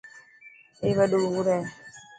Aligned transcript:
اي 0.83 0.89
وڏو 0.97 1.19
حور 1.33 1.47
هي. 1.53 1.61